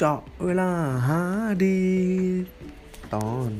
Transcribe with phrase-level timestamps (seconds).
[0.00, 0.70] เจาะเวลา
[1.08, 1.20] หาอ
[1.64, 1.80] ดี
[3.14, 3.50] ต ตอน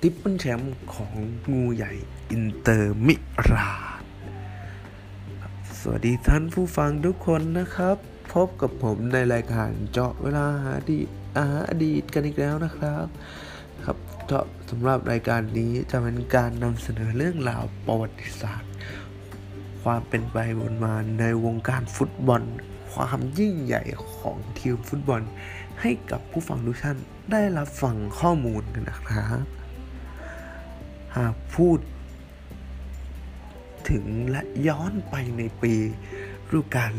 [0.00, 1.14] triple แชมป์ของ
[1.52, 1.92] งูใหญ่
[2.30, 3.14] อินเตอร์มิ
[3.50, 3.70] ลา
[4.00, 4.04] น
[5.78, 7.96] สวัสดีท่านผู้ฟังทุกคนนะครับ
[8.32, 10.98] พบกับผมในรายการเจาะเวลาหาดี
[11.36, 13.06] อาหาอดีตกันอีกแล้วนะครับ
[13.84, 13.96] ครับ
[14.26, 18.72] เจาะสำหรับรายการนี้จะเป็นการนำเสนอเรื่องราวประวัติศาสตร์
[19.82, 22.42] ความเป็นไปเป็นมาในวงการฟุตบอล
[22.92, 23.82] ความยิ่งใหญ่
[24.16, 25.22] ของทีมฟุตบอล
[25.80, 26.98] ให้กับผู้ฟังทุกท่าน
[27.32, 29.44] ได้รับฟังข้อมูลกันนะครับ
[31.16, 31.78] หากพูด
[33.90, 35.74] ถึงและย้อนไปในปี
[36.50, 36.92] ฤดูกาล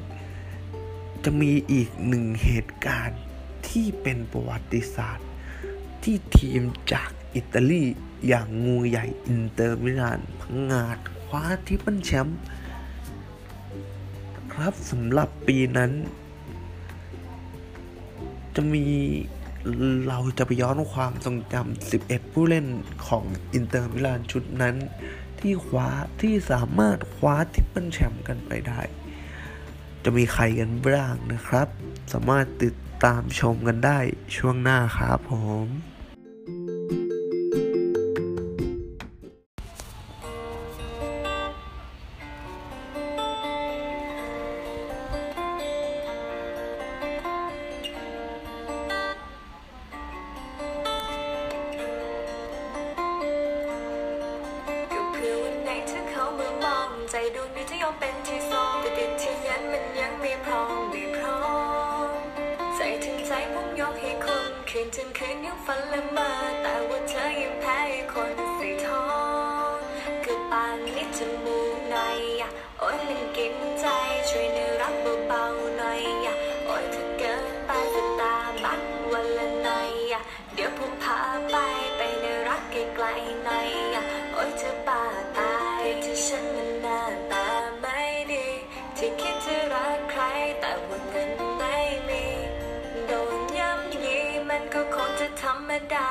[0.00, 3.20] 2010 จะมีอีกหนึ่งเหตุการณ์
[3.68, 5.28] ที่เป็นประวัติศาสตร์
[6.02, 6.62] ที่ทีม
[6.92, 7.84] จากอิตาลี
[8.28, 12.40] อย่างงูใหญ่อินเตอร์มิลานพังงาดคว้า triple แชมป์
[14.52, 15.92] ครับสำหรับปีนั้น
[18.56, 18.84] จะมี
[20.08, 22.66] เราจะไปย้อนความทรงจำ 11 ผู้เล่น
[23.06, 24.76] ของอินเตอร์มิลานชุดนั้น
[25.38, 25.88] ที่คว้า
[26.20, 28.80] ที่สามารถคว้า triple แชมป์กันไปได้
[30.04, 31.68] จะมีใครกันบ้างนะครับ
[32.12, 33.98] สามารถติดตามชมกันได้
[34.36, 35.32] ช่วงหน้าครับผ
[35.64, 35.66] ม
[57.18, 61.40] ใจดวงนี้จะยอมเป็นที่สองแต่ติดที่ยันมันยังไม่พร้อมไม่พร้อ
[62.06, 62.10] ม
[62.76, 66.30] ใจถึงใจผมยกให้คุณคืนจนคืนยังฝันละเมอ
[66.62, 67.80] แต่ว่าเธอยังแพ้
[68.12, 69.06] คนใสีทอ
[69.72, 69.74] ง
[70.24, 73.86] ก็ปานนี้จมูกหน่อยอะโอ้ยมันกินใจ
[74.28, 74.94] ช่วยเนื้อรัก
[75.28, 78.80] เบาๆหน่อยอะโอ้ยถ้าเกินไปสตาบัค
[79.12, 80.22] วันละหน่อยอะ
[80.54, 81.56] เดี๋ยวผมพาไป
[81.96, 85.35] ไปในรักไกลๆหน่อยอะโอ้ยเธอบ้า
[95.94, 96.10] ดา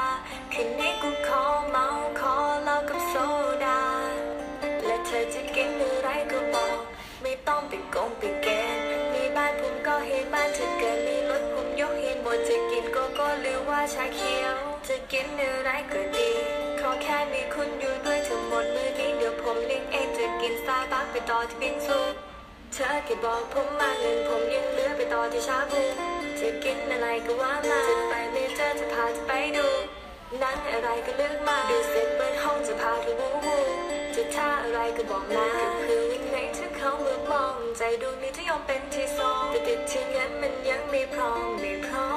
[0.54, 1.86] คืนนี้กูขอเมา
[2.20, 3.14] ขอเหล้ากับโซ
[3.66, 3.82] ดา
[4.86, 6.80] และเธอจะกินอะไรก็บอก
[7.22, 8.78] ไม่ต้องไปกงไปแกน
[9.14, 14.56] มีบ้านผมก็ให้บ้านเธอเกินมีรถผมยกให้หมดจะกินโกโก้หรือว่าชาเขียว
[14.88, 16.30] จะกินอะไรก็ดี
[16.80, 22.00] ขอแค่มีคุณอยู่ด้วยทั้งหมดมือนี้เดี๋ยวผมเลี้ยงเองจะกินสตาร์บัคไปต่อที่บิงซู
[22.74, 29.68] เธอแค่บอกผมมาเงินผมยังเหลือไปต่อที่ชาบู จะกินอะไรก็ว่ามาจะไปไม่เจอจะพาจะไปดู
[30.40, 33.58] หนังอะไรก็เลือกมาดูเสร็จเปิดห้องจะพาไปวูวู
[34.16, 35.50] จะท่าอะไรก็บอกมา
[35.84, 42.12] คือวิ่งไหนถ้าเขาเมื่อมอง ใจดวงนี้จะยอมเป็นที่สองแต่ติดที่งั้นมันยังไม่พร้อมไม่พร้อ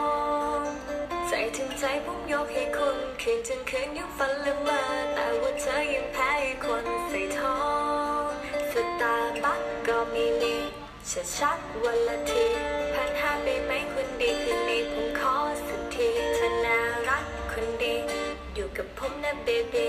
[0.58, 0.60] ม
[1.28, 4.80] ใจถึงใจผมยกให้คุณคืนจนคืนยังฝันละเมอ
[5.14, 6.32] แต่ว่าเธอยังแพ้
[6.64, 7.58] คนใส่ทอ
[8.26, 8.30] ง
[8.72, 10.77] สตาร์บัคก็มีมี
[11.12, 12.44] ชัดชัดวันละที
[12.94, 15.34] พันห้าไปไหมคนดีคืนนี้ผมขอ
[15.66, 17.94] สักทีเธอน่ารักคนดี
[18.54, 19.88] อยู่กับผมนะเบบี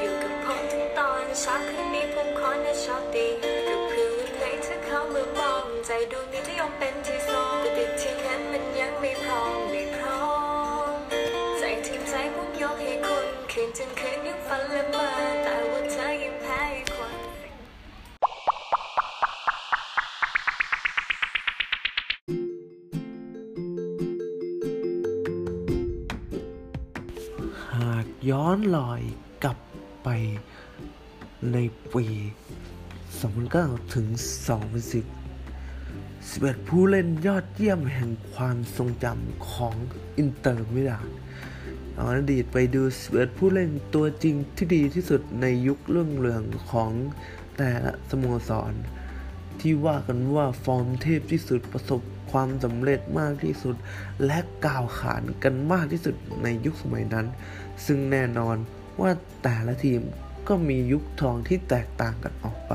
[0.00, 3.28] อยู่กับผมถึงตอนเช้าคืนนี้ผมขอนะชอบดี
[3.68, 10.24] กับเพื่อนวันไหนถ้าเขาเมื่อมองใจดวงนี้จะยอมเป็นที่สองแต่ติดที่นั้นมันยังไม่พร้อมไม่พร้อ
[10.90, 10.92] ม
[11.58, 15.35] ใจถึงใจผมยกให้คุณคืนจนคืนยังฝันละเมอ
[28.30, 29.00] ย้อนลอย
[29.44, 29.58] กลับ
[30.04, 30.08] ไป
[31.52, 31.56] ใน
[31.92, 32.06] ปี
[33.20, 34.06] 2009 ถึง
[35.32, 39.74] 2010 11 ผู้เล่นยอดเยี่ยมแห่งความทรงจำของ
[40.16, 41.08] อินเตอร์มิลาน
[41.94, 46.90] ย้อนอดีตไปดู 11 ผู้เล่นตัวจริงที่ดีที่สุดในยุคเรื่องเรืองของ
[47.56, 48.72] แต่ละสโมสร
[49.60, 53.76] ที่ว่ากันว่าฟอร์มเทพที่สุดประสบ ความสำเร็จมากที่สุด
[54.26, 57.26] และกล่าวขานกันมากที่สุดในยุคสมัยนั้น
[57.86, 58.56] ซึ่งแน่นอน
[59.00, 59.10] ว่า
[59.42, 60.00] แต่ละทีม
[60.48, 62.72] ก็มียุคทองที่แตกต่างกันออกไป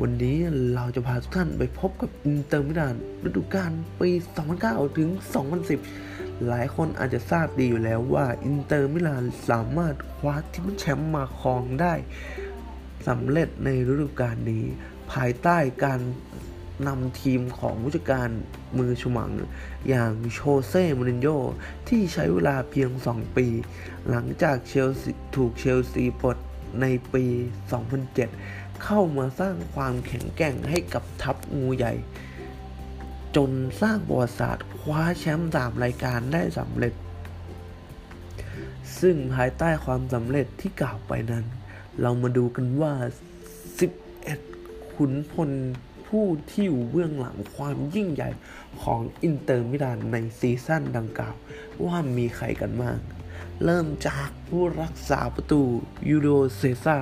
[0.00, 0.38] วันนี้
[0.74, 2.96] เราจะพาทุกท่านไปพบกับอินเตอร์มิลาน
[3.26, 4.10] ฤดูกาลปี
[4.54, 5.10] 2009 ถึง
[5.78, 11.94] 2010 หลายคนอาจจะทราบดีอยู่แล้วว่าอินเตอร์มิลานสามารถคว้าทีมแชมป์มาครองได้
[13.08, 14.64] สำเร็จในฤดูกาลนี้
[15.12, 16.00] ภายใต้การ
[16.86, 18.28] นำทีมของผู้จัดการ
[18.78, 19.30] มือฉมัง
[19.88, 21.38] อย่างโชเซ่มูรินโญ่
[21.88, 23.46] ที่ใช้เวลาเพียง 2 ปี
[24.08, 26.36] หลังจากเชลซีถูกเชลซีปลด
[26.80, 27.24] ในปี
[28.04, 31.94] 2007 เข้ามาสร้างความแข็งแกร่งให้กับทัพงูใหญ่
[33.36, 33.50] จน
[33.80, 36.94] สร้างประวัติศาสตร์คว้าแชมป์สามรายการได้สำเร็จ
[39.00, 41.44] ซึ่งภายใต้ความสำเร็จที่กล่าวไปนั้น
[42.00, 42.92] เรามาดูกันว่า
[43.92, 45.50] 11 ขุนพล
[46.12, 48.30] ผู้ที่อยู่เบื้องหลังความยิ่งใหญ่
[48.82, 51.34] ของอินเตอร์มิลานใน season ดังกล่าว
[51.84, 52.98] ว่ามีใครกันบ้าง
[53.64, 55.62] เริ่มจากผู้รักษาประตู
[56.08, 56.98] ยูลิโอ เซซ่า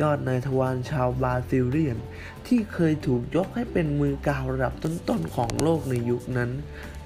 [0.00, 1.98] ยอดนายทวารชาวบราซิลเลียน
[2.46, 6.50] ที่เคยถูกยกให้เป็นมือกาวระดับต้นๆของโลกในยุคนั้น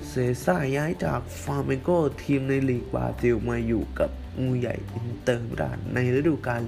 [0.09, 0.15] เซ
[0.45, 1.89] ซ่าย้ายจากฟลาเมงโก
[2.23, 4.11] ทีมในลีกบราซิลมาอยู่กับ
[4.41, 6.63] งูใหญ่อินเตอร์มิลานในฤดูกาล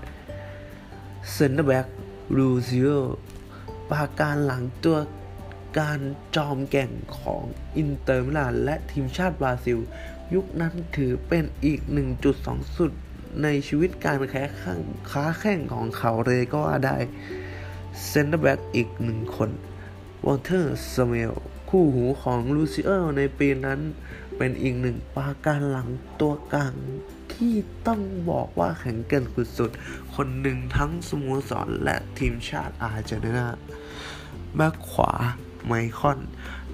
[0.00, 1.86] 2008 เซนเตอร์แบ็ก
[2.36, 2.88] ลูซิโอ
[3.94, 4.98] ปราการหลังตัว
[5.78, 6.00] การ
[6.36, 7.42] จอมแกร่งของ
[7.76, 9.78] อินเตอร์มิลานและทีมชาติบราซิล
[10.34, 11.80] ยุคนั้นถือเป็นอีก
[12.28, 12.92] 1 จุดสูงสุด
[13.42, 14.80] ในชีวิตการแข่ง
[15.10, 16.96] ค้าแข้งของเขาเลยก็ว่าได้
[18.08, 19.50] เซนเตอร์แบ็กอีกหนึ่งคน
[20.24, 21.32] วอลเตอร์ ซามูเอล
[21.68, 23.80] คู่หูของลูซิเออร์ในปีนั้น
[24.36, 25.88] เป็นอีกหนึ่งปราการหลัง
[26.20, 26.74] ตัวกลาง
[27.32, 27.54] ที่
[27.86, 28.00] ต้อง
[28.30, 29.24] บอกว่าแข็งแกร่ง
[29.58, 33.46] สุดๆคนหนึ่งทั้งสโมสรและทีมชาติอาร์เจนตินา
[34.56, 35.12] แบ็กขวา
[35.66, 36.18] ไมคอน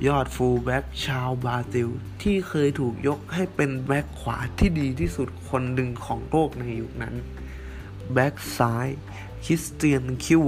[0.07, 1.89] ยอดฟูลแบ็กชาวบราซิล
[2.23, 7.15] ที่เคยถูกยกให้เป็นแบ็กขวาที่ดีที่สุดคนหนึ่งของโลกในยุคนั้น
[8.13, 8.89] แบ็กซ้าย
[9.45, 10.45] คริสเตียนคิวู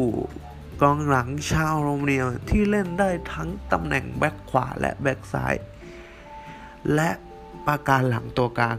[0.83, 5.55] กองหลังชาวโรมาเนียที่เล่นได้ทั้งตำแหน่งแบ็กขวาและแบ็กซ้าย
[6.95, 7.11] และ
[7.67, 8.79] ปราการหลังตัวกลาง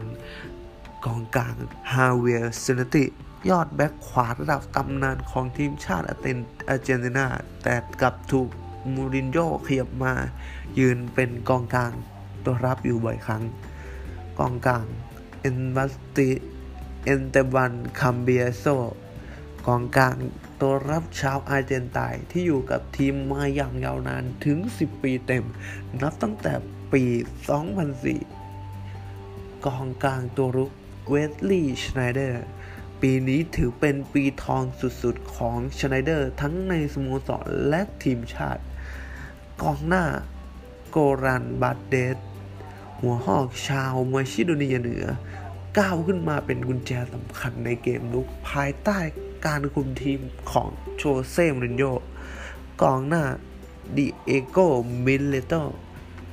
[1.04, 1.56] กองกลาง
[1.92, 3.04] ฮาเวียร์ ซาเนตติ
[3.50, 6.38] ยอดแบ็กขวาระดับตำนานของทีมชาติอาเตน
[6.68, 7.26] อาร์เจนตินา
[7.62, 8.48] แต่กลับถูก
[8.92, 10.14] มูรินโญ่ขยับมา
[10.78, 11.92] ยืนเป็นกองกลาง
[12.44, 13.42] ตัวรับอยู่บ่อยครั้ง
[14.38, 14.86] กองกลาง
[15.40, 16.30] เอ็นบัสติ
[17.04, 18.64] เอสเตบันคัมเบียสโซ่
[19.66, 20.16] กองกลาง
[20.60, 25.44] ตัวรับชาวอาร์เจนไตน์ที่อยู่กับทีมมาอย่างยาวนานถึง 10 ปีเต็ม
[26.02, 26.52] นับตั้งแต่
[26.92, 27.04] ปี
[28.70, 30.70] 2004 กองกลางตัวรุก
[31.08, 32.44] เวสลีย์ชไนเดอร์
[33.08, 34.62] ปีนี้ถือเป็นปีทอง
[35.02, 38.62] สุดๆของชไนเดอร์ ทั้งในสโมสรและทีมชาติ
[39.62, 40.04] กองหน้า
[40.90, 42.16] โกรัน ปานเดฟ
[43.00, 45.06] หัวหอกชาวมาซิโดเนียเหนือ
[45.78, 48.98] ก้าวขึ้นมาเป็นกุญแจสำคัญในเกมลุกภายใต้
[49.46, 50.20] การคุมทีม
[50.50, 51.02] ของโช
[51.32, 51.84] เซ่ มูรินโญ่
[52.82, 53.24] กองหน้า
[53.96, 54.58] ดิเอโก
[55.04, 55.54] มิลิโต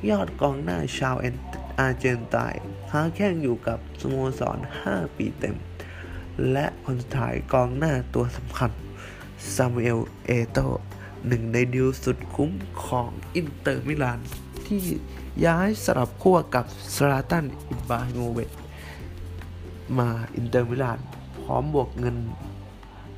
[0.09, 1.35] ยอดกองหน้าชาวเอน
[1.79, 4.57] อาร์เจนไตน์ค้าแข่งอยู่กับสโมสร
[4.88, 5.57] 5 ปีเต็ม
[6.51, 8.72] และคนสุดท้ายกองหน้าตัวสำคัญ
[9.56, 10.60] ซามูเอล เอโต
[11.28, 12.51] หนึ่งในดิวสุดคุ้ม
[12.83, 14.19] ของอินเตอร์มิลาน
[14.66, 14.81] ที่
[15.45, 18.51] ย้ายสลับขั้วกับซลาตัน อิบราฮิโมวิช
[19.98, 21.00] มาอินเตอร์มิลาน
[21.42, 22.18] พร้อมบวกเงิน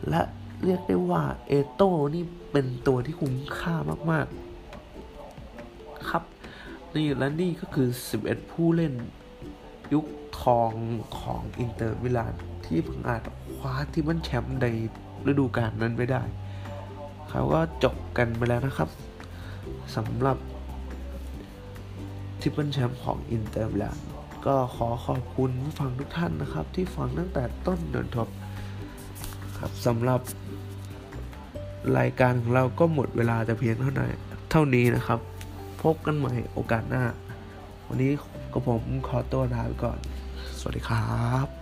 [0.10, 0.22] และ
[0.64, 3.76] เรียกได้ว่าเอโตนี่เป็นตัวที่คุ้มค่า
[4.12, 6.24] มากๆ ครับ
[6.96, 7.88] นี่และนี่ก็คือ
[8.22, 8.94] 11 ผู้เล่น
[9.94, 10.06] ยุค
[10.42, 10.72] ทอง
[11.20, 12.34] ของอินเตอร์มิลาน
[12.66, 13.22] ที่เพิ่งอาจ
[13.56, 14.66] คว้าที่มันแชมป์ใน
[15.28, 16.22] ฤดูกาลนั้นไม่ได้
[17.30, 18.90] เขาก็จบกันไปแล้วนะครับ
[19.96, 20.38] สำหรับ
[22.40, 23.98] triple แชมป์ของอินเตอร์มิลาน
[24.46, 28.30] ก็ขอขอบคุณผู้ฟังทุกท่านนะครับ ที่ฟังตั้งแต่ต้นจนจบ
[29.58, 30.22] ครับสำหรับ
[31.98, 34.10] รายการของเราก็หมดเวลาจะเพียงเท่านั้น
[34.52, 35.20] เท่านี้นะครับ
[35.82, 37.04] พบกันใหม่โอกาสหน้า
[37.88, 38.12] วันนี้
[38.54, 40.00] ก็ผมขอตัวลาไปก่อน
[40.60, 41.04] สวัสดีครั
[41.46, 41.53] บ